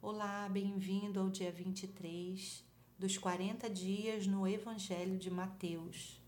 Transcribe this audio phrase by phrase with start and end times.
[0.00, 2.64] Olá, bem-vindo ao dia 23
[2.96, 6.22] dos 40 dias no Evangelho de Mateus.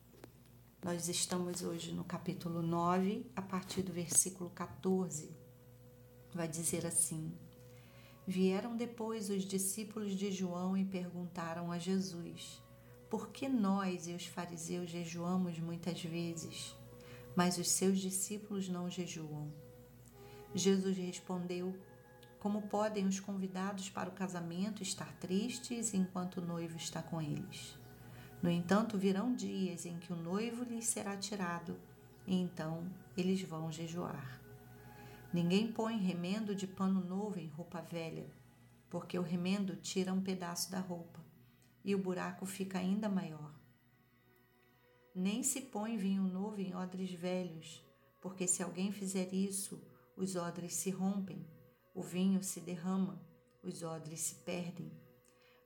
[0.83, 5.31] Nós estamos hoje no capítulo 9, a partir do versículo 14.
[6.35, 7.33] Vai dizer assim:
[8.27, 12.61] Vieram depois os discípulos de João e perguntaram a Jesus:
[13.09, 16.75] Por que nós e os fariseus jejuamos muitas vezes,
[17.37, 19.49] mas os seus discípulos não jejuam?
[20.53, 21.73] Jesus respondeu:
[22.41, 27.79] como podem os convidados para o casamento estar tristes enquanto o noivo está com eles?
[28.43, 31.79] No entanto, virão dias em que o noivo lhes será tirado,
[32.27, 34.41] e então eles vão jejuar.
[35.35, 38.27] Ninguém põe remendo de pano novo em roupa velha,
[38.89, 41.21] porque o remendo tira um pedaço da roupa,
[41.85, 43.55] e o buraco fica ainda maior.
[45.15, 47.85] Nem se põe vinho novo em odres velhos,
[48.23, 49.79] porque se alguém fizer isso,
[50.17, 51.47] os odres se rompem
[51.95, 53.21] o vinho se derrama,
[53.63, 54.91] os odres se perdem.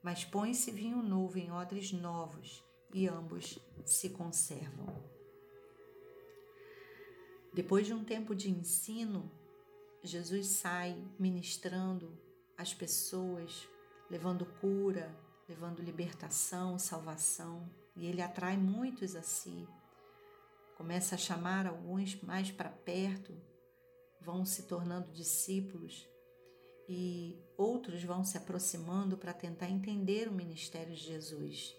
[0.02, 2.62] Mas põe-se vinho novo em odres novos
[2.93, 4.87] e ambos se conservam.
[7.52, 9.30] Depois de um tempo de ensino,
[10.02, 12.18] Jesus sai ministrando
[12.57, 13.68] às pessoas,
[14.10, 15.15] levando cura,
[15.48, 19.68] levando libertação, salvação, e ele atrai muitos a si.
[20.76, 23.32] Começa a chamar alguns mais para perto,
[24.20, 26.09] vão se tornando discípulos
[26.88, 31.74] e outros vão se aproximando para tentar entender o ministério de Jesus.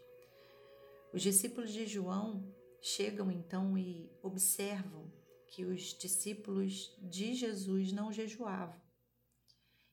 [1.14, 2.44] Os discípulos de João
[2.82, 5.12] chegam então e observam
[5.48, 8.80] que os discípulos de Jesus não jejuavam.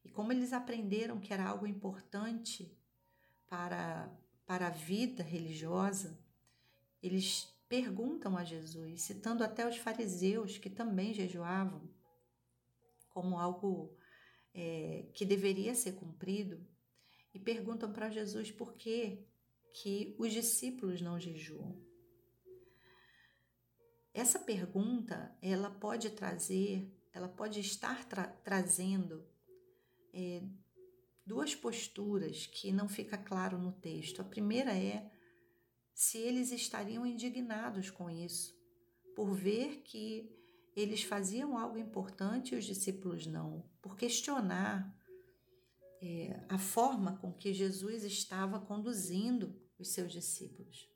[0.04, 2.76] E como eles aprenderam que era algo importante
[3.48, 4.12] para,
[4.44, 6.18] para a vida religiosa,
[7.02, 11.88] eles perguntam a Jesus, citando até os fariseus que também jejuavam,
[13.08, 13.96] como algo
[14.54, 16.66] é, que deveria ser cumprido
[17.34, 19.26] e perguntam para Jesus por que,
[19.72, 21.80] que os discípulos não jejuam.
[24.12, 29.26] Essa pergunta ela pode trazer, ela pode estar tra trazendo
[30.12, 30.42] é,
[31.24, 34.20] duas posturas que não fica claro no texto.
[34.20, 35.10] A primeira é
[35.94, 38.54] se eles estariam indignados com isso,
[39.14, 40.30] por ver que
[40.74, 44.94] eles faziam algo importante e os discípulos não, por questionar
[46.00, 50.88] é, a forma com que Jesus estava conduzindo os seus discípulos.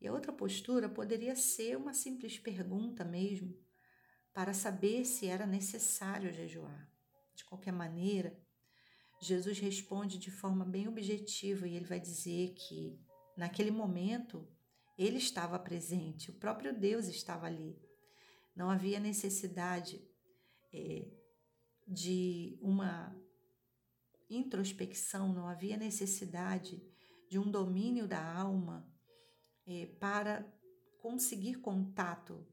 [0.00, 3.56] E a outra postura poderia ser uma simples pergunta mesmo,
[4.32, 6.90] para saber se era necessário jejuar.
[7.34, 8.36] De qualquer maneira,
[9.20, 13.00] Jesus responde de forma bem objetiva e ele vai dizer que
[13.36, 14.46] naquele momento
[14.98, 17.80] ele estava presente, o próprio Deus estava ali
[18.54, 20.00] não havia necessidade
[20.72, 21.06] é,
[21.86, 23.14] de uma
[24.30, 26.82] introspecção, não havia necessidade
[27.28, 28.88] de um domínio da alma
[29.66, 30.46] é, para
[30.98, 32.46] conseguir contato,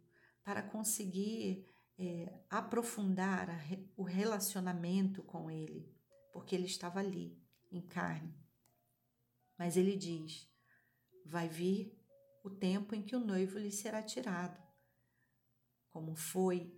[0.43, 1.65] para conseguir
[1.97, 3.57] é, aprofundar a,
[3.95, 5.87] o relacionamento com Ele,
[6.33, 7.39] porque Ele estava ali,
[7.71, 8.35] em carne.
[9.57, 10.49] Mas Ele diz:
[11.25, 11.97] vai vir
[12.43, 14.70] o tempo em que o noivo lhe será tirado
[15.91, 16.73] como foi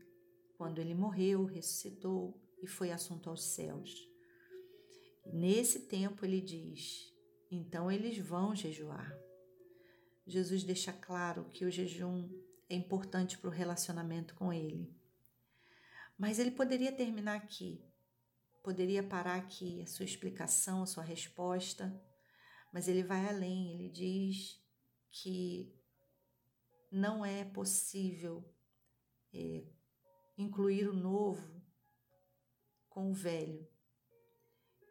[0.57, 4.09] quando ele morreu, ressuscitou e foi assunto aos céus.
[5.25, 7.13] Nesse tempo ele diz:
[7.49, 9.15] então eles vão jejuar.
[10.25, 12.29] Jesus deixa claro que o jejum
[12.69, 14.95] é importante para o relacionamento com ele.
[16.17, 17.83] Mas ele poderia terminar aqui,
[18.63, 21.93] poderia parar aqui a sua explicação, a sua resposta,
[22.71, 24.59] mas ele vai além, ele diz
[25.11, 25.71] que
[26.91, 28.52] não é possível
[29.33, 29.65] é,
[30.37, 31.61] incluir o novo
[32.89, 33.67] com o velho,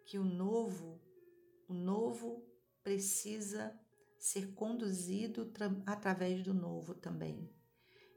[0.07, 1.01] que o novo,
[1.69, 2.45] o novo
[2.83, 3.79] precisa
[4.19, 5.53] ser conduzido
[5.87, 7.49] através do novo também.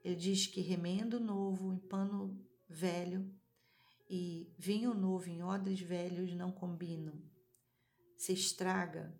[0.04, 3.34] Ele diz que remendo novo em pano velho
[4.10, 7.20] e vinho novo em odres velhos não combinam,
[8.18, 9.20] se estraga.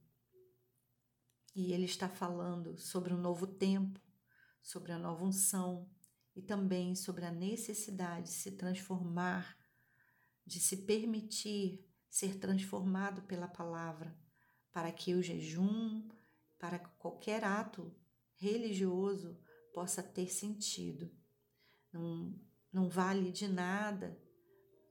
[1.56, 4.00] E ele está falando sobre um novo tempo,
[4.62, 5.90] sobre a nova unção,
[6.36, 9.58] e também sobre a necessidade de se transformar,
[10.46, 14.18] de se permitir ser transformado pela palavra,
[14.72, 16.08] para que o jejum,
[16.60, 17.96] para que qualquer ato
[18.36, 19.40] religioso
[19.74, 21.12] possa ter sentido.
[21.92, 22.38] Não,
[22.72, 24.20] não vale de nada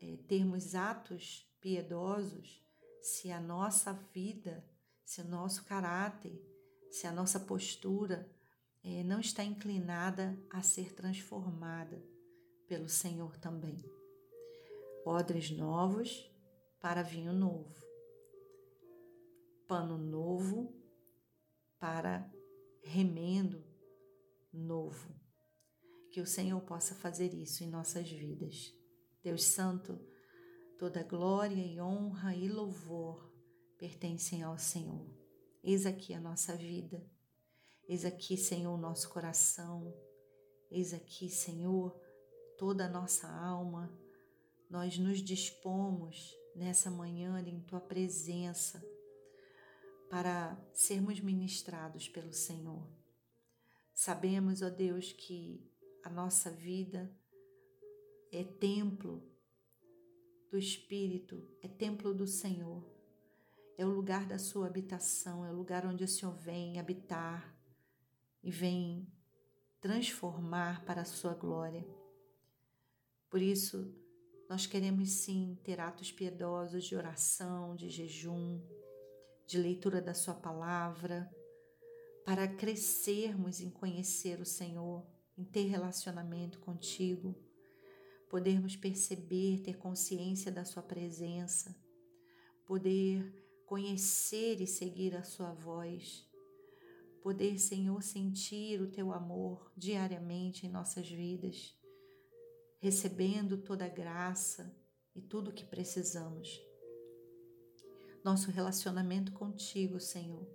[0.00, 2.64] é, termos atos piedosos
[3.02, 4.64] se a nossa vida,
[5.04, 6.42] se o nosso caráter,
[6.90, 8.33] se a nossa postura
[8.84, 12.04] é, não está inclinada a ser transformada
[12.68, 13.82] pelo Senhor também.
[15.06, 16.30] Odres novos
[16.80, 17.74] para vinho novo.
[19.66, 20.70] pano novo
[21.78, 22.30] para
[22.82, 23.64] remendo
[24.52, 25.14] novo.
[26.12, 28.72] Que o Senhor possa fazer isso em nossas vidas.
[29.22, 29.98] Deus Santo,
[30.78, 33.32] toda glória e honra e louvor
[33.78, 35.10] pertencem ao Senhor.
[35.62, 37.02] Eis aqui a nossa vida,
[37.88, 39.94] eis aqui, Senhor, o nosso coração,
[40.70, 41.94] eis aqui, Senhor,
[42.56, 43.92] toda a nossa alma.
[44.70, 48.82] Nós nos dispomos nessa manhã em tua presença
[50.08, 52.88] para sermos ministrados pelo Senhor.
[53.92, 55.70] Sabemos, ó Deus, que
[56.02, 57.10] a nossa vida
[58.32, 59.22] é templo
[60.50, 62.84] do Espírito, é templo do Senhor,
[63.76, 67.54] é o lugar da sua habitação, é o lugar onde o Senhor vem habitar
[68.44, 69.10] e vem
[69.80, 71.84] transformar para a sua glória.
[73.30, 73.92] Por isso,
[74.48, 78.60] nós queremos sim ter atos piedosos de oração, de jejum,
[79.46, 81.30] de leitura da Sua palavra
[82.24, 85.06] para crescermos em conhecer o Senhor,
[85.36, 87.34] em ter relacionamento contigo,
[88.30, 91.76] podermos perceber, ter consciência da Sua presença,
[92.66, 93.22] poder
[93.66, 96.26] conhecer e seguir a Sua voz,
[97.24, 101.74] poder, Senhor, sentir o Teu amor diariamente em nossas vidas,
[102.78, 104.70] recebendo toda a graça
[105.16, 106.60] e tudo o que precisamos.
[108.22, 110.46] Nosso relacionamento contigo, Senhor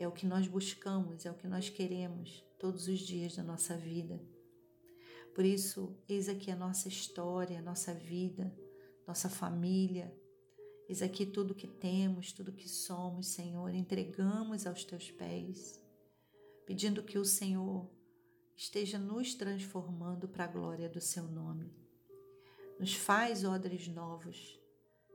[0.00, 3.76] é o que nós buscamos, é o que nós queremos todos os dias da nossa
[3.76, 4.18] vida.
[5.34, 8.50] Por isso, eis aqui a nossa história, a nossa vida,
[9.06, 10.10] nossa família.
[10.88, 15.78] Eis aqui tudo que temos, tudo que somos, Senhor, entregamos aos teus pés,
[16.70, 17.90] pedindo que o Senhor
[18.56, 21.74] esteja nos transformando para a glória do seu nome.
[22.78, 24.56] Nos faz odres novos,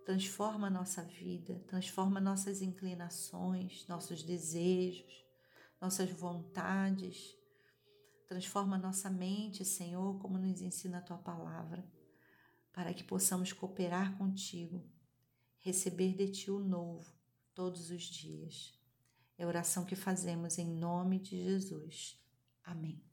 [0.05, 5.25] transforma a nossa vida, transforma nossas inclinações, nossos desejos,
[5.79, 7.37] nossas vontades.
[8.27, 11.89] Transforma nossa mente, Senhor, como nos ensina a tua palavra,
[12.73, 14.85] para que possamos cooperar contigo,
[15.59, 17.09] receber de ti o novo
[17.53, 18.77] todos os dias.
[19.37, 22.17] É a oração que fazemos em nome de Jesus.
[22.63, 23.04] Amém.